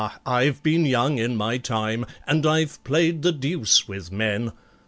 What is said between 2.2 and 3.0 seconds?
and I've